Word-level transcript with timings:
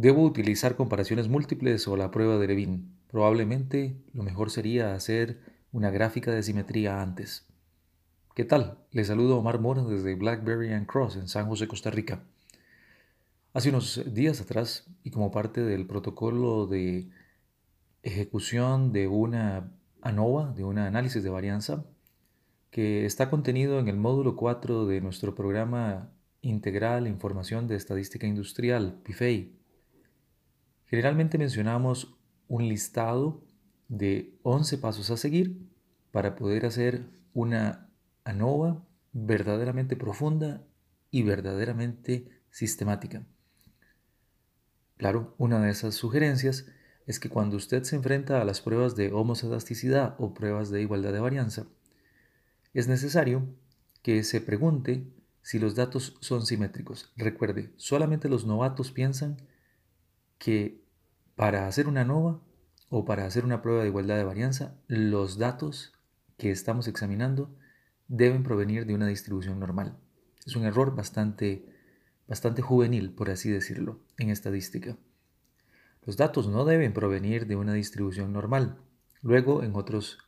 Debo 0.00 0.22
utilizar 0.22 0.76
comparaciones 0.76 1.26
múltiples 1.26 1.88
o 1.88 1.96
la 1.96 2.12
prueba 2.12 2.38
de 2.38 2.46
Levin. 2.46 2.94
Probablemente 3.08 3.96
lo 4.12 4.22
mejor 4.22 4.52
sería 4.52 4.94
hacer 4.94 5.40
una 5.72 5.90
gráfica 5.90 6.30
de 6.30 6.44
simetría 6.44 7.02
antes. 7.02 7.48
¿Qué 8.36 8.44
tal? 8.44 8.78
Les 8.92 9.08
saludo 9.08 9.38
Omar 9.38 9.58
Mora 9.58 9.82
desde 9.82 10.14
Blackberry 10.14 10.72
and 10.72 10.86
Cross 10.86 11.16
en 11.16 11.26
San 11.26 11.48
José, 11.48 11.66
Costa 11.66 11.90
Rica. 11.90 12.22
Hace 13.52 13.70
unos 13.70 14.14
días 14.14 14.40
atrás, 14.40 14.86
y 15.02 15.10
como 15.10 15.32
parte 15.32 15.64
del 15.64 15.84
protocolo 15.84 16.68
de 16.68 17.08
ejecución 18.04 18.92
de 18.92 19.08
una 19.08 19.72
ANOVA, 20.00 20.52
de 20.52 20.62
un 20.62 20.78
análisis 20.78 21.24
de 21.24 21.30
varianza, 21.30 21.84
que 22.70 23.04
está 23.04 23.30
contenido 23.30 23.80
en 23.80 23.88
el 23.88 23.96
módulo 23.96 24.36
4 24.36 24.86
de 24.86 25.00
nuestro 25.00 25.34
programa 25.34 26.12
integral 26.40 27.08
Información 27.08 27.66
de 27.66 27.74
Estadística 27.74 28.28
Industrial, 28.28 29.00
PIFEI. 29.02 29.57
Generalmente 30.88 31.38
mencionamos 31.38 32.16
un 32.48 32.68
listado 32.68 33.42
de 33.88 34.38
11 34.42 34.78
pasos 34.78 35.10
a 35.10 35.16
seguir 35.16 35.68
para 36.10 36.34
poder 36.34 36.64
hacer 36.64 37.04
una 37.34 37.90
ANOVA 38.24 38.82
verdaderamente 39.12 39.96
profunda 39.96 40.64
y 41.10 41.22
verdaderamente 41.22 42.28
sistemática. 42.50 43.26
Claro, 44.96 45.34
una 45.38 45.60
de 45.60 45.70
esas 45.70 45.94
sugerencias 45.94 46.66
es 47.06 47.20
que 47.20 47.28
cuando 47.28 47.56
usted 47.56 47.84
se 47.84 47.96
enfrenta 47.96 48.40
a 48.40 48.44
las 48.44 48.60
pruebas 48.60 48.96
de 48.96 49.12
homosadasticidad 49.12 50.16
o 50.18 50.34
pruebas 50.34 50.70
de 50.70 50.82
igualdad 50.82 51.12
de 51.12 51.20
varianza, 51.20 51.66
es 52.74 52.88
necesario 52.88 53.46
que 54.02 54.24
se 54.24 54.40
pregunte 54.40 55.06
si 55.42 55.58
los 55.58 55.74
datos 55.74 56.16
son 56.20 56.44
simétricos. 56.44 57.12
Recuerde, 57.16 57.72
solamente 57.76 58.28
los 58.28 58.44
novatos 58.44 58.90
piensan 58.90 59.38
que 60.38 60.84
para 61.38 61.68
hacer 61.68 61.86
una 61.86 62.04
nova 62.04 62.40
o 62.88 63.04
para 63.04 63.24
hacer 63.24 63.44
una 63.44 63.62
prueba 63.62 63.82
de 63.82 63.86
igualdad 63.86 64.16
de 64.16 64.24
varianza, 64.24 64.74
los 64.88 65.38
datos 65.38 65.92
que 66.36 66.50
estamos 66.50 66.88
examinando 66.88 67.54
deben 68.08 68.42
provenir 68.42 68.86
de 68.86 68.94
una 68.96 69.06
distribución 69.06 69.60
normal. 69.60 69.96
Es 70.44 70.56
un 70.56 70.64
error 70.64 70.96
bastante, 70.96 71.64
bastante 72.26 72.60
juvenil, 72.60 73.12
por 73.12 73.30
así 73.30 73.50
decirlo, 73.50 74.00
en 74.16 74.30
estadística. 74.30 74.96
Los 76.04 76.16
datos 76.16 76.48
no 76.48 76.64
deben 76.64 76.92
provenir 76.92 77.46
de 77.46 77.54
una 77.54 77.72
distribución 77.72 78.32
normal. 78.32 78.80
Luego, 79.22 79.62
en 79.62 79.76
otros 79.76 80.18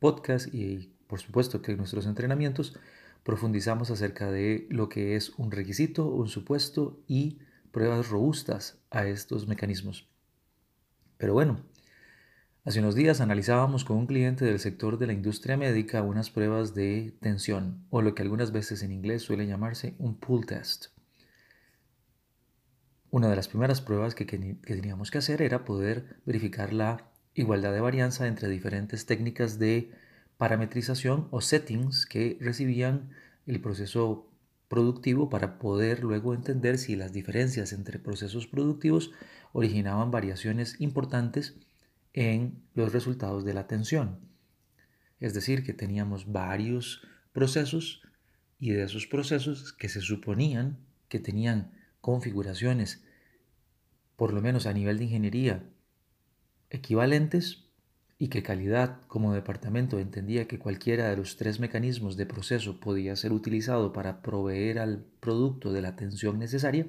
podcasts 0.00 0.52
y 0.52 0.92
por 1.06 1.18
supuesto 1.18 1.62
que 1.62 1.72
en 1.72 1.78
nuestros 1.78 2.04
entrenamientos 2.04 2.78
profundizamos 3.22 3.90
acerca 3.90 4.30
de 4.30 4.66
lo 4.68 4.90
que 4.90 5.16
es 5.16 5.30
un 5.38 5.50
requisito, 5.50 6.08
un 6.08 6.28
supuesto 6.28 7.00
y 7.06 7.38
pruebas 7.72 8.10
robustas 8.10 8.82
a 8.90 9.06
estos 9.06 9.48
mecanismos. 9.48 10.10
Pero 11.18 11.34
bueno, 11.34 11.60
hace 12.64 12.78
unos 12.78 12.94
días 12.94 13.20
analizábamos 13.20 13.84
con 13.84 13.98
un 13.98 14.06
cliente 14.06 14.44
del 14.44 14.60
sector 14.60 14.98
de 14.98 15.08
la 15.08 15.12
industria 15.12 15.56
médica 15.56 16.02
unas 16.02 16.30
pruebas 16.30 16.74
de 16.74 17.14
tensión, 17.20 17.84
o 17.90 18.02
lo 18.02 18.14
que 18.14 18.22
algunas 18.22 18.52
veces 18.52 18.82
en 18.82 18.92
inglés 18.92 19.22
suele 19.22 19.46
llamarse 19.46 19.94
un 19.98 20.16
pull 20.16 20.46
test. 20.46 20.86
Una 23.10 23.28
de 23.28 23.36
las 23.36 23.48
primeras 23.48 23.80
pruebas 23.80 24.14
que, 24.14 24.26
teníamos 24.26 25.10
que 25.10 25.18
hacer 25.18 25.42
era 25.42 25.64
poder 25.64 26.20
verificar 26.24 26.72
la 26.72 27.10
igualdad 27.34 27.72
de 27.72 27.80
varianza 27.80 28.26
entre 28.26 28.48
diferentes 28.48 29.06
técnicas 29.06 29.58
de 29.58 29.90
parametrización 30.36 31.26
o 31.30 31.40
settings 31.40 32.06
que 32.06 32.38
recibían 32.40 33.10
el 33.46 33.60
proceso 33.60 34.27
productivo 34.68 35.28
para 35.28 35.58
poder 35.58 36.02
luego 36.02 36.34
entender 36.34 36.78
si 36.78 36.94
las 36.94 37.12
diferencias 37.12 37.72
entre 37.72 37.98
procesos 37.98 38.46
productivos 38.46 39.12
originaban 39.52 40.10
variaciones 40.10 40.80
importantes 40.80 41.56
en 42.12 42.62
los 42.74 42.92
resultados 42.92 43.44
de 43.44 43.54
la 43.54 43.66
tensión. 43.66 44.18
Es 45.20 45.34
decir, 45.34 45.64
que 45.64 45.72
teníamos 45.72 46.30
varios 46.30 47.02
procesos 47.32 48.02
y 48.58 48.70
de 48.70 48.84
esos 48.84 49.06
procesos 49.06 49.72
que 49.72 49.88
se 49.88 50.00
suponían 50.00 50.78
que 51.08 51.18
tenían 51.18 51.72
configuraciones, 52.00 53.02
por 54.16 54.32
lo 54.32 54.42
menos 54.42 54.66
a 54.66 54.72
nivel 54.72 54.98
de 54.98 55.04
ingeniería, 55.04 55.64
equivalentes 56.70 57.67
y 58.18 58.28
que 58.28 58.42
calidad 58.42 59.00
como 59.06 59.32
departamento 59.32 59.98
entendía 59.98 60.48
que 60.48 60.58
cualquiera 60.58 61.08
de 61.08 61.16
los 61.16 61.36
tres 61.36 61.60
mecanismos 61.60 62.16
de 62.16 62.26
proceso 62.26 62.80
podía 62.80 63.14
ser 63.14 63.32
utilizado 63.32 63.92
para 63.92 64.22
proveer 64.22 64.80
al 64.80 65.04
producto 65.20 65.72
de 65.72 65.82
la 65.82 65.90
atención 65.90 66.38
necesaria, 66.38 66.86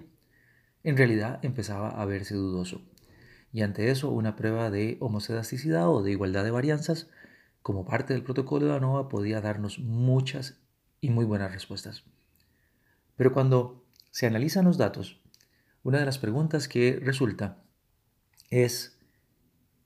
en 0.84 0.98
realidad 0.98 1.40
empezaba 1.44 1.90
a 1.90 2.06
verse 2.06 2.34
dudoso. 2.34 2.82
Y 3.54 3.62
ante 3.62 3.92
eso, 3.92 4.10
una 4.10 4.36
prueba 4.36 4.72
de 4.72 4.98
homocedaticidad 5.00 5.90
o 5.90 6.02
de 6.02 6.12
igualdad 6.12 6.44
de 6.44 6.52
varianzas 6.52 7.08
como 7.62 7.86
parte 7.86 8.14
del 8.14 8.24
protocolo 8.24 8.68
de 8.68 8.76
ANOVA 8.76 9.10
podía 9.10 9.42
darnos 9.42 9.80
muchas 9.80 10.58
y 11.02 11.10
muy 11.10 11.26
buenas 11.26 11.52
respuestas. 11.52 12.04
Pero 13.16 13.34
cuando 13.34 13.84
se 14.12 14.26
analizan 14.28 14.66
los 14.66 14.78
datos, 14.78 15.20
una 15.84 16.00
de 16.00 16.06
las 16.06 16.18
preguntas 16.18 16.68
que 16.68 17.00
resulta 17.04 17.58
es, 18.50 18.99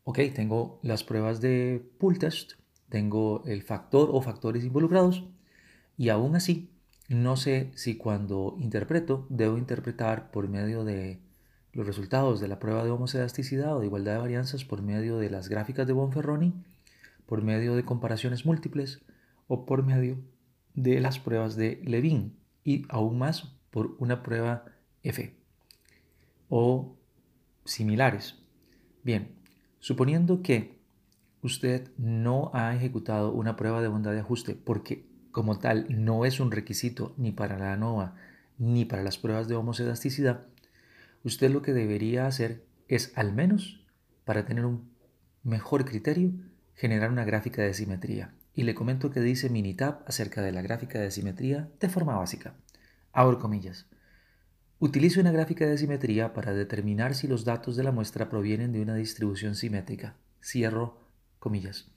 ok, 0.03 0.19
tengo 0.34 0.80
las 0.81 1.03
pruebas 1.03 1.41
de 1.41 1.84
pull 1.97 2.19
test, 2.19 2.53
tengo 2.90 3.44
el 3.46 3.64
factor 3.64 4.09
o 4.12 4.22
factores 4.22 4.64
involucrados 4.64 5.24
y 5.97 6.09
aún 6.09 6.36
así 6.36 6.69
no 7.09 7.38
sé 7.38 7.72
si 7.75 7.96
cuando 7.96 8.56
interpreto 8.59 9.25
debo 9.30 9.58
interpretar 9.58 10.31
por 10.31 10.47
medio 10.47 10.84
de 10.84 11.19
los 11.74 11.86
resultados 11.86 12.40
de 12.40 12.47
la 12.47 12.59
prueba 12.59 12.84
de 12.84 12.92
homocelasticidad 12.92 13.75
o 13.75 13.80
de 13.80 13.88
igualdad 13.88 14.13
de 14.13 14.19
varianzas 14.19 14.63
por 14.63 14.81
medio 14.81 15.18
de 15.18 15.30
las 15.30 15.50
gráficas 15.50 15.88
de 15.88 15.94
Bonferroni, 15.94 16.53
por 17.25 17.42
medio 17.42 17.75
de 17.75 17.84
comparaciones 17.84 18.46
múltiples 18.46 19.02
o 19.47 19.66
por 19.66 19.84
medio 19.84 20.18
de 20.75 21.00
las 21.00 21.19
pruebas 21.19 21.56
de 21.56 21.81
Levin 21.84 22.38
y 22.63 22.86
aún 22.90 23.18
más 23.18 23.56
por 23.72 23.96
una 24.00 24.24
prueba 24.24 24.66
F 25.02 25.36
o 26.50 26.96
similares. 27.66 28.36
Bien, 29.03 29.36
suponiendo 29.83 30.41
que 30.41 30.79
usted 31.41 31.91
no 31.97 32.51
ha 32.53 32.73
ejecutado 32.73 33.33
una 33.33 33.57
prueba 33.57 33.81
de 33.81 33.89
bondad 33.89 34.13
de 34.13 34.21
ajuste 34.21 34.55
porque 34.55 35.05
como 35.31 35.59
tal 35.59 35.88
no 35.89 36.23
es 36.23 36.39
un 36.39 36.51
requisito 36.51 37.13
ni 37.17 37.33
para 37.33 37.59
la 37.59 37.73
ANOVA 37.73 38.16
ni 38.57 38.85
para 38.85 39.03
las 39.03 39.17
pruebas 39.17 39.49
de 39.49 39.55
homocelasticidad, 39.55 40.45
usted 41.25 41.51
lo 41.51 41.61
que 41.61 41.73
debería 41.73 42.27
hacer 42.27 42.63
es 42.88 43.11
al 43.17 43.33
menos 43.33 43.85
para 44.23 44.45
tener 44.45 44.66
un 44.66 44.89
mejor 45.44 45.83
criterio 45.83 46.31
generar 46.75 47.11
una 47.11 47.25
gráfica 47.25 47.61
de 47.61 47.73
simetría. 47.73 48.33
Y 48.55 48.63
le 48.63 48.75
comento 48.75 49.11
que 49.11 49.19
dice 49.19 49.50
Minitab 49.50 50.01
acerca 50.07 50.41
de 50.41 50.53
la 50.53 50.61
gráfica 50.61 50.97
de 51.01 51.11
simetría 51.11 51.69
de 51.81 51.89
forma 51.89 52.15
básica. 52.15 52.53
Abro 53.11 53.38
comillas. 53.38 53.85
Utilizo 54.83 55.21
una 55.21 55.31
gráfica 55.31 55.66
de 55.66 55.77
simetría 55.77 56.33
para 56.33 56.51
determinar 56.51 57.16
si 57.16 57.25
los 57.25 57.45
datos 57.45 57.77
de 57.77 57.83
la 57.83 57.94
muestra 57.94 58.27
provienen 58.27 58.73
de 58.73 58.81
una 58.81 58.95
distribución 58.95 59.55
simétrica. 59.55 60.17
Cierro 60.44 60.99
comillas. 61.39 61.89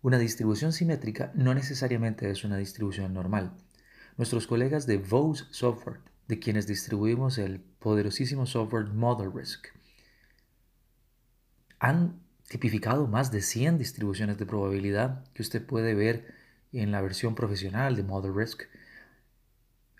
Una 0.00 0.16
distribución 0.16 0.72
simétrica 0.72 1.32
no 1.34 1.52
necesariamente 1.52 2.30
es 2.30 2.42
una 2.42 2.56
distribución 2.56 3.12
normal. 3.12 3.52
Nuestros 4.16 4.46
colegas 4.46 4.86
de 4.86 4.96
Vose 4.96 5.44
Software, 5.50 6.00
de 6.26 6.38
quienes 6.38 6.66
distribuimos 6.66 7.36
el 7.36 7.60
poderosísimo 7.60 8.46
software 8.46 8.86
Model 8.86 9.30
Risk, 9.30 9.66
han 11.78 12.22
tipificado 12.48 13.06
más 13.06 13.32
de 13.32 13.42
100 13.42 13.76
distribuciones 13.76 14.38
de 14.38 14.46
probabilidad 14.46 15.26
que 15.34 15.42
usted 15.42 15.62
puede 15.62 15.94
ver 15.94 16.34
en 16.72 16.90
la 16.90 17.02
versión 17.02 17.34
profesional 17.34 17.96
de 17.96 18.02
Model 18.02 18.34
Risk 18.34 18.62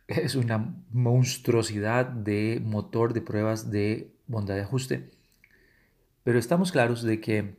es 0.06 0.34
una 0.34 0.74
monstruosidad 0.90 2.06
de 2.06 2.60
motor 2.64 3.12
de 3.12 3.20
pruebas 3.20 3.70
de 3.70 4.14
bondad 4.26 4.54
de 4.54 4.62
ajuste. 4.62 5.10
Pero 6.22 6.38
estamos 6.38 6.72
claros 6.72 7.02
de 7.02 7.20
que 7.20 7.56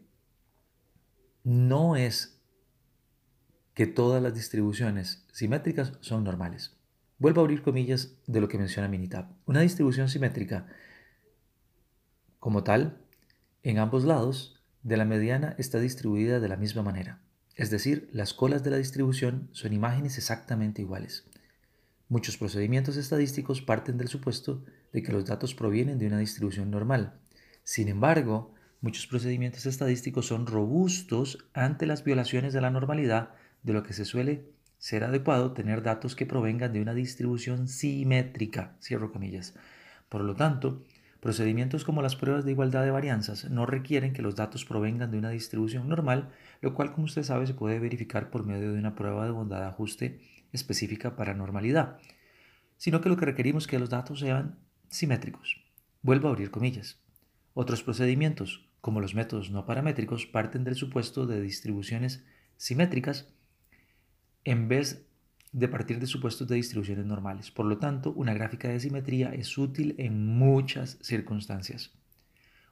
no 1.44 1.96
es 1.96 2.42
que 3.74 3.88
todas 3.88 4.22
las 4.22 4.34
distribuciones 4.34 5.26
simétricas 5.32 5.94
son 6.02 6.24
normales. 6.24 6.76
Vuelvo 7.18 7.42
a 7.42 7.44
abrir 7.44 7.62
comillas 7.62 8.16
de 8.26 8.42
lo 8.42 8.48
que 8.48 8.58
menciona 8.58 8.88
Minitab. 8.88 9.28
Una 9.46 9.62
distribución 9.62 10.10
simétrica, 10.10 10.68
como 12.40 12.64
tal, 12.64 12.98
en 13.64 13.80
ambos 13.80 14.04
lados 14.04 14.62
de 14.84 14.98
la 14.98 15.06
mediana 15.06 15.56
está 15.58 15.80
distribuida 15.80 16.40
de 16.40 16.48
la 16.48 16.58
misma 16.58 16.84
manera. 16.84 17.20
Es 17.56 17.70
decir, 17.70 18.10
las 18.12 18.34
colas 18.34 18.64
de 18.64 18.72
la 18.72 18.78
distribución 18.78 19.50
son 19.52 19.74
imágenes 19.74 20.18
exactamente 20.18 20.82
iguales. 20.82 21.26
Muchos 22.08 22.38
procedimientos 22.38 22.98
estadísticos 22.98 23.64
parten 23.64 23.98
del 23.98 24.10
supuesto 24.10 24.64
de 24.94 25.02
que 25.02 25.12
los 25.12 25.26
datos 25.26 25.56
provienen 25.56 25.98
de 25.98 26.06
una 26.06 26.20
distribución 26.20 26.70
normal. 26.70 27.20
Sin 27.64 27.88
embargo, 27.88 28.54
muchos 28.80 29.08
procedimientos 29.08 29.66
estadísticos 29.66 30.28
son 30.28 30.46
robustos 30.46 31.40
ante 31.54 31.88
las 31.88 32.04
violaciones 32.04 32.54
de 32.54 32.62
la 32.62 32.70
normalidad, 32.70 33.30
de 33.64 33.74
lo 33.74 33.82
que 33.82 33.94
se 33.94 34.06
suele 34.06 34.46
ser 34.78 35.04
adecuado 35.04 35.54
tener 35.54 35.82
datos 35.82 36.16
que 36.16 36.28
provengan 36.28 36.74
de 36.74 36.82
una 36.82 36.94
distribución 36.94 37.68
simétrica, 37.68 38.76
cierro 38.80 39.12
comillas. 39.12 39.56
Por 40.08 40.22
lo 40.22 40.36
tanto, 40.36 40.84
Procedimientos 41.26 41.84
como 41.86 42.04
las 42.04 42.16
pruebas 42.16 42.46
de 42.46 42.52
igualdad 42.52 42.84
de 42.84 42.92
varianzas 42.92 43.50
no 43.50 43.66
requieren 43.66 44.14
que 44.14 44.22
los 44.22 44.36
datos 44.36 44.64
provengan 44.64 45.10
de 45.10 45.18
una 45.18 45.32
distribución 45.32 45.90
normal, 45.90 46.30
lo 46.62 46.76
cual 46.76 46.92
como 46.92 47.06
usted 47.06 47.24
sabe 47.24 47.48
se 47.48 47.56
puede 47.56 47.80
verificar 47.80 48.30
por 48.30 48.46
medio 48.46 48.72
de 48.72 48.78
una 48.78 48.94
prueba 48.94 49.26
de 49.26 49.32
bondad 49.32 49.62
de 49.62 49.66
ajuste 49.66 50.20
específica 50.56 51.16
para 51.16 51.34
normalidad, 51.34 52.00
sino 52.78 53.02
que 53.02 53.10
lo 53.10 53.18
que 53.18 53.26
requerimos 53.26 53.64
es 53.64 53.68
que 53.68 53.80
los 53.80 53.90
datos 53.90 54.20
sean 54.20 54.60
simétricos. 54.90 55.64
Vuelvo 56.02 56.28
a 56.28 56.32
abrir 56.32 56.52
comillas. 56.52 57.00
Otros 57.54 57.84
procedimientos, 57.84 58.68
como 58.82 59.02
los 59.02 59.16
métodos 59.16 59.52
no 59.52 59.66
paramétricos, 59.66 60.26
parten 60.26 60.64
del 60.64 60.76
supuesto 60.76 61.26
de 61.26 61.42
distribuciones 61.42 62.24
simétricas 62.58 63.28
en 64.44 64.68
vez 64.68 65.06
de 65.52 65.68
partir 65.68 66.00
de 66.00 66.08
supuestos 66.08 66.48
de 66.48 66.56
distribuciones 66.56 67.06
normales. 67.06 67.50
Por 67.50 67.66
lo 67.66 67.78
tanto, 67.78 68.12
una 68.12 68.34
gráfica 68.34 68.68
de 68.68 68.80
simetría 68.80 69.34
es 69.34 69.58
útil 69.58 69.96
en 69.98 70.28
muchas 70.28 70.98
circunstancias. 71.02 71.94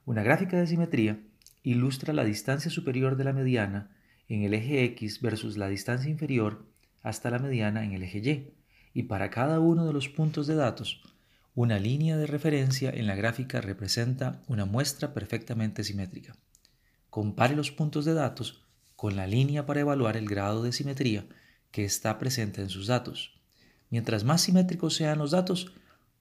Una 0.04 0.22
gráfica 0.22 0.58
de 0.58 0.66
simetría 0.66 1.18
ilustra 1.62 2.12
la 2.12 2.24
distancia 2.24 2.70
superior 2.70 3.16
de 3.16 3.24
la 3.24 3.32
mediana 3.32 3.90
en 4.28 4.42
el 4.42 4.52
eje 4.52 4.84
X 4.84 5.22
versus 5.22 5.56
la 5.56 5.68
distancia 5.68 6.10
inferior 6.10 6.66
hasta 7.04 7.30
la 7.30 7.38
mediana 7.38 7.84
en 7.84 7.92
el 7.92 8.02
eje 8.02 8.18
Y, 8.18 9.00
y 9.00 9.02
para 9.04 9.30
cada 9.30 9.60
uno 9.60 9.86
de 9.86 9.92
los 9.92 10.08
puntos 10.08 10.48
de 10.48 10.56
datos, 10.56 11.02
una 11.54 11.78
línea 11.78 12.16
de 12.16 12.26
referencia 12.26 12.90
en 12.90 13.06
la 13.06 13.14
gráfica 13.14 13.60
representa 13.60 14.42
una 14.48 14.64
muestra 14.64 15.14
perfectamente 15.14 15.84
simétrica. 15.84 16.34
Compare 17.10 17.54
los 17.54 17.70
puntos 17.70 18.04
de 18.06 18.14
datos 18.14 18.64
con 18.96 19.16
la 19.16 19.26
línea 19.26 19.66
para 19.66 19.80
evaluar 19.80 20.16
el 20.16 20.26
grado 20.26 20.62
de 20.62 20.72
simetría 20.72 21.26
que 21.70 21.84
está 21.84 22.18
presente 22.18 22.62
en 22.62 22.70
sus 22.70 22.86
datos. 22.86 23.40
Mientras 23.90 24.24
más 24.24 24.40
simétricos 24.40 24.96
sean 24.96 25.18
los 25.18 25.30
datos, 25.30 25.74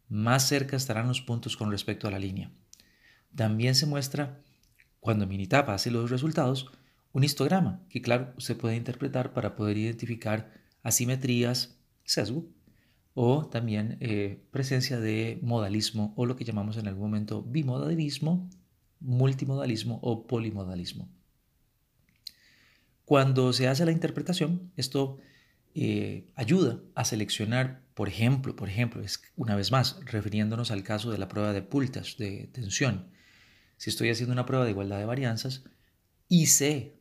más 0.10 0.48
cerca 0.48 0.76
estarán 0.76 1.08
los 1.08 1.22
puntos 1.22 1.56
con 1.56 1.72
respecto 1.72 2.08
a 2.08 2.12
la 2.12 2.20
línea. 2.20 2.52
También 3.34 3.74
se 3.74 3.86
muestra, 3.86 4.42
cuando 5.00 5.26
Minitab 5.28 5.72
hace 5.72 5.90
los 5.90 6.12
resultados, 6.12 6.72
un 7.14 7.24
histograma 7.24 7.86
que, 7.90 8.02
claro, 8.02 8.34
se 8.38 8.56
puede 8.56 8.76
interpretar 8.76 9.34
para 9.34 9.56
poder 9.56 9.78
identificar 9.78 10.63
asimetrías, 10.84 11.78
sesgo, 12.04 12.46
o 13.16 13.46
también 13.46 13.98
eh, 14.00 14.44
presencia 14.52 15.00
de 15.00 15.40
modalismo 15.42 16.14
o 16.16 16.26
lo 16.26 16.36
que 16.36 16.46
llamamos 16.46 16.78
en 16.78 16.88
algún 16.88 17.04
momento 17.04 17.44
bimodalismo, 17.44 18.50
multimodalismo 19.00 20.00
o 20.02 20.26
polimodalismo. 20.26 21.10
Cuando 23.06 23.54
se 23.54 23.68
hace 23.68 23.86
la 23.86 23.92
interpretación, 23.92 24.72
esto 24.78 25.20
eh, 25.76 26.26
ayuda 26.36 26.80
a 26.96 27.06
seleccionar, 27.06 27.82
por 27.94 28.08
ejemplo, 28.08 28.56
por 28.56 28.70
ejemplo, 28.70 29.02
es 29.02 29.22
una 29.36 29.56
vez 29.56 29.72
más, 29.72 30.00
refiriéndonos 30.06 30.72
al 30.72 30.84
caso 30.84 31.12
de 31.12 31.18
la 31.18 31.28
prueba 31.28 31.54
de 31.54 31.62
pultas, 31.62 32.16
de 32.18 32.50
tensión. 32.52 33.10
Si 33.78 33.90
estoy 33.90 34.10
haciendo 34.10 34.34
una 34.34 34.46
prueba 34.46 34.66
de 34.66 34.72
igualdad 34.72 35.00
de 35.00 35.06
varianzas 35.06 35.64
y 36.30 36.48
sé 36.48 36.96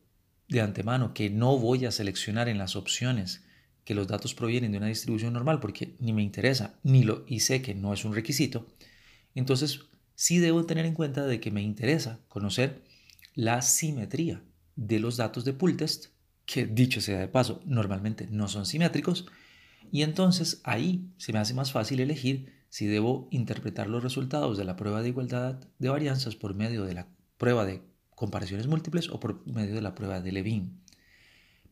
de 0.49 0.61
antemano 0.61 1.13
que 1.13 1.29
no 1.29 1.57
voy 1.57 1.85
a 1.85 1.91
seleccionar 1.91 2.49
en 2.49 2.57
las 2.57 2.75
opciones 2.75 3.42
que 3.85 3.95
los 3.95 4.07
datos 4.07 4.33
provienen 4.33 4.71
de 4.71 4.77
una 4.77 4.87
distribución 4.87 5.33
normal 5.33 5.59
porque 5.59 5.95
ni 5.99 6.13
me 6.13 6.23
interesa, 6.23 6.75
ni 6.83 7.03
lo 7.03 7.25
y 7.27 7.41
sé 7.41 7.61
que 7.61 7.75
no 7.75 7.93
es 7.93 8.05
un 8.05 8.13
requisito, 8.13 8.67
entonces 9.35 9.81
sí 10.15 10.39
debo 10.39 10.65
tener 10.65 10.85
en 10.85 10.93
cuenta 10.93 11.25
de 11.25 11.39
que 11.39 11.51
me 11.51 11.61
interesa 11.61 12.19
conocer 12.27 12.83
la 13.33 13.61
simetría 13.61 14.41
de 14.75 14.99
los 14.99 15.17
datos 15.17 15.45
de 15.45 15.53
pull 15.53 15.77
test 15.77 16.07
que 16.45 16.65
dicho 16.65 17.01
sea 17.01 17.19
de 17.19 17.27
paso, 17.27 17.61
normalmente 17.65 18.27
no 18.29 18.47
son 18.47 18.65
simétricos, 18.65 19.25
y 19.91 20.01
entonces 20.01 20.61
ahí 20.63 21.07
se 21.17 21.33
me 21.33 21.39
hace 21.39 21.53
más 21.53 21.71
fácil 21.71 21.99
elegir 21.99 22.53
si 22.69 22.87
debo 22.87 23.27
interpretar 23.31 23.87
los 23.87 24.01
resultados 24.01 24.57
de 24.57 24.65
la 24.65 24.75
prueba 24.75 25.01
de 25.01 25.09
igualdad 25.09 25.59
de 25.77 25.89
varianzas 25.89 26.35
por 26.35 26.55
medio 26.55 26.85
de 26.85 26.95
la 26.95 27.07
prueba 27.37 27.65
de 27.65 27.81
comparaciones 28.15 28.67
múltiples 28.67 29.09
o 29.09 29.19
por 29.19 29.45
medio 29.45 29.75
de 29.75 29.81
la 29.81 29.95
prueba 29.95 30.21
de 30.21 30.31
Levine. 30.31 30.82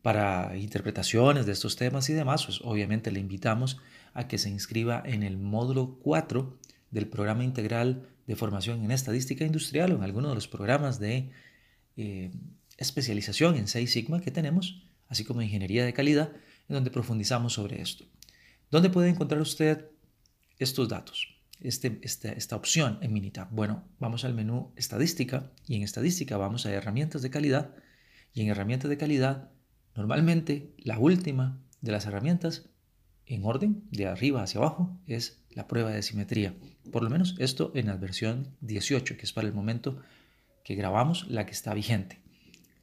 Para 0.02 0.56
interpretaciones 0.56 1.46
de 1.46 1.52
estos 1.52 1.76
temas 1.76 2.10
y 2.10 2.12
demás, 2.12 2.44
pues 2.44 2.60
obviamente 2.62 3.12
le 3.12 3.20
invitamos 3.20 3.78
a 4.14 4.26
que 4.26 4.36
se 4.36 4.50
inscriba 4.50 5.00
en 5.04 5.22
el 5.22 5.38
módulo 5.38 5.98
4 6.02 6.58
del 6.90 7.06
programa 7.06 7.44
integral 7.44 8.08
de 8.26 8.36
formación 8.36 8.84
en 8.84 8.90
estadística 8.90 9.44
industrial 9.44 9.92
o 9.92 9.96
en 9.96 10.02
alguno 10.02 10.28
de 10.28 10.34
los 10.34 10.48
programas 10.48 10.98
de 10.98 11.30
eh, 11.96 12.32
especialización 12.78 13.54
en 13.56 13.68
Seis 13.68 13.92
Sigma 13.92 14.20
que 14.20 14.30
tenemos, 14.30 14.82
así 15.08 15.24
como 15.24 15.40
ingeniería 15.40 15.84
de 15.84 15.92
calidad, 15.92 16.32
en 16.68 16.74
donde 16.74 16.90
profundizamos 16.90 17.52
sobre 17.52 17.80
esto. 17.80 18.04
¿Dónde 18.70 18.90
puede 18.90 19.08
encontrar 19.08 19.40
usted 19.40 19.86
estos 20.58 20.88
datos? 20.88 21.28
Este, 21.60 22.00
esta 22.02 22.56
opción 22.56 22.98
en 23.02 23.12
Minitab. 23.12 23.48
Bueno, 23.52 23.84
vamos 24.00 24.24
al 24.24 24.34
menú 24.34 24.72
estadística 24.74 25.52
y 25.68 25.76
en 25.76 25.84
estadística 25.84 26.36
vamos 26.36 26.66
a 26.66 26.72
herramientas 26.72 27.22
de 27.22 27.30
calidad 27.30 27.76
y 28.34 28.42
en 28.42 28.48
herramientas 28.48 28.90
de 28.90 28.96
calidad 28.96 29.50
normalmente 29.94 30.74
la 30.78 30.98
última 30.98 31.60
de 31.80 31.92
las 31.92 32.06
herramientas 32.06 32.70
en 33.26 33.44
orden 33.44 33.84
de 33.90 34.06
arriba 34.06 34.42
hacia 34.42 34.60
abajo 34.60 34.98
es 35.06 35.42
la 35.50 35.66
prueba 35.66 35.90
de 35.90 36.02
simetría. 36.02 36.54
Por 36.90 37.02
lo 37.02 37.10
menos 37.10 37.34
esto 37.38 37.72
en 37.74 37.86
la 37.86 37.96
versión 37.96 38.56
18, 38.60 39.16
que 39.16 39.22
es 39.22 39.32
para 39.32 39.46
el 39.46 39.54
momento 39.54 40.00
que 40.64 40.74
grabamos 40.74 41.28
la 41.28 41.46
que 41.46 41.52
está 41.52 41.74
vigente. 41.74 42.20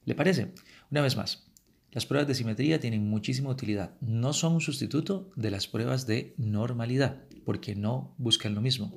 ¿Le 0.05 0.15
parece? 0.15 0.53
Una 0.91 1.01
vez 1.01 1.15
más, 1.15 1.49
las 1.91 2.05
pruebas 2.05 2.27
de 2.27 2.35
simetría 2.35 2.79
tienen 2.79 3.09
muchísima 3.09 3.49
utilidad. 3.49 3.95
No 4.01 4.33
son 4.33 4.53
un 4.53 4.61
sustituto 4.61 5.31
de 5.35 5.51
las 5.51 5.67
pruebas 5.67 6.05
de 6.07 6.33
normalidad, 6.37 7.23
porque 7.45 7.75
no 7.75 8.15
buscan 8.17 8.55
lo 8.55 8.61
mismo. 8.61 8.93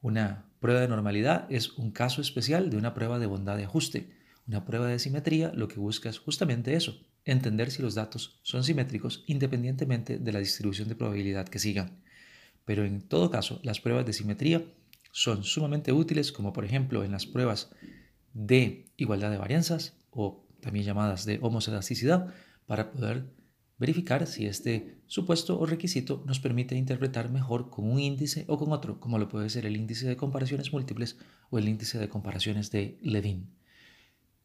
Una 0.00 0.46
prueba 0.58 0.80
de 0.80 0.88
normalidad 0.88 1.46
es 1.50 1.72
un 1.78 1.92
caso 1.92 2.20
especial 2.20 2.70
de 2.70 2.76
una 2.76 2.94
prueba 2.94 3.18
de 3.18 3.26
bondad 3.26 3.56
de 3.56 3.64
ajuste. 3.64 4.10
Una 4.46 4.64
prueba 4.64 4.88
de 4.88 4.98
simetría 4.98 5.52
lo 5.54 5.68
que 5.68 5.78
busca 5.78 6.08
es 6.08 6.18
justamente 6.18 6.74
eso, 6.74 7.00
entender 7.24 7.70
si 7.70 7.82
los 7.82 7.94
datos 7.94 8.40
son 8.42 8.64
simétricos 8.64 9.24
independientemente 9.26 10.18
de 10.18 10.32
la 10.32 10.40
distribución 10.40 10.88
de 10.88 10.96
probabilidad 10.96 11.48
que 11.48 11.58
sigan. 11.58 12.02
Pero 12.64 12.84
en 12.84 13.02
todo 13.02 13.30
caso, 13.30 13.60
las 13.62 13.80
pruebas 13.80 14.06
de 14.06 14.12
simetría 14.12 14.64
son 15.12 15.44
sumamente 15.44 15.92
útiles, 15.92 16.32
como 16.32 16.52
por 16.52 16.64
ejemplo 16.64 17.04
en 17.04 17.12
las 17.12 17.26
pruebas 17.26 17.70
de 18.32 18.86
igualdad 18.96 19.30
de 19.30 19.38
varianzas, 19.38 19.94
o 20.10 20.46
también 20.60 20.86
llamadas 20.86 21.24
de 21.24 21.38
homoselasticidad 21.42 22.32
para 22.66 22.92
poder 22.92 23.26
verificar 23.78 24.26
si 24.28 24.46
este 24.46 25.02
supuesto 25.06 25.58
o 25.58 25.66
requisito 25.66 26.22
nos 26.26 26.38
permite 26.38 26.76
interpretar 26.76 27.30
mejor 27.30 27.68
con 27.68 27.90
un 27.90 27.98
índice 27.98 28.44
o 28.46 28.56
con 28.56 28.72
otro, 28.72 29.00
como 29.00 29.18
lo 29.18 29.28
puede 29.28 29.50
ser 29.50 29.66
el 29.66 29.76
índice 29.76 30.06
de 30.06 30.16
comparaciones 30.16 30.72
múltiples 30.72 31.18
o 31.50 31.58
el 31.58 31.68
índice 31.68 31.98
de 31.98 32.08
comparaciones 32.08 32.70
de 32.70 32.96
Levin. 33.02 33.50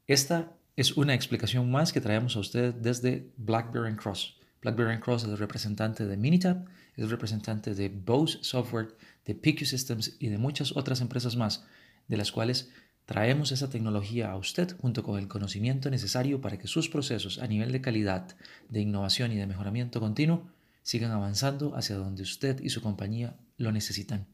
Esta 0.07 0.57
es 0.77 0.95
una 0.95 1.13
explicación 1.13 1.69
más 1.69 1.91
que 1.91 1.99
traemos 1.99 2.37
a 2.37 2.39
usted 2.39 2.73
desde 2.73 3.29
BlackBerry 3.35 3.97
Cross. 3.97 4.37
BlackBerry 4.61 5.01
Cross 5.01 5.23
es 5.23 5.29
el 5.29 5.37
representante 5.37 6.05
de 6.05 6.15
Minitab, 6.15 6.63
es 6.95 7.03
el 7.03 7.09
representante 7.09 7.75
de 7.75 7.89
Bose 7.89 8.37
Software, 8.41 8.95
de 9.25 9.35
PQ 9.35 9.65
Systems 9.65 10.15
y 10.19 10.29
de 10.29 10.37
muchas 10.37 10.77
otras 10.77 11.01
empresas 11.01 11.35
más, 11.35 11.65
de 12.07 12.15
las 12.15 12.31
cuales 12.31 12.69
Traemos 13.07 13.51
esa 13.53 13.69
tecnología 13.69 14.31
a 14.31 14.35
usted 14.35 14.75
junto 14.81 15.01
con 15.01 15.17
el 15.17 15.29
conocimiento 15.29 15.89
necesario 15.89 16.41
para 16.41 16.57
que 16.57 16.67
sus 16.67 16.89
procesos 16.89 17.39
a 17.39 17.47
nivel 17.47 17.71
de 17.71 17.79
calidad, 17.79 18.35
de 18.67 18.81
innovación 18.81 19.31
y 19.31 19.37
de 19.37 19.47
mejoramiento 19.47 20.01
continuo 20.01 20.51
sigan 20.83 21.11
avanzando 21.11 21.73
hacia 21.77 21.95
donde 21.95 22.23
usted 22.23 22.59
y 22.61 22.69
su 22.69 22.81
compañía 22.81 23.37
lo 23.55 23.71
necesitan. 23.71 24.27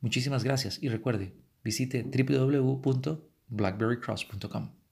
Muchísimas 0.00 0.44
gracias 0.44 0.82
y 0.82 0.88
recuerde, 0.88 1.34
visite 1.62 2.04
www.blackberrycross.com. 2.04 4.85